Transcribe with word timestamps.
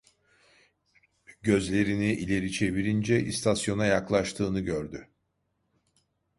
Gözlerini 1.41 2.13
ileri 2.13 2.51
çevirince 2.51 3.19
istasyona 3.23 3.85
yaklaştığını 3.85 4.59
gördü. 4.59 5.07